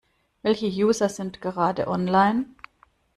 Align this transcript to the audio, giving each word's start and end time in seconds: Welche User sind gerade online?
Welche 0.41 0.65
User 0.65 1.09
sind 1.09 1.41
gerade 1.43 1.85
online? 1.87 2.45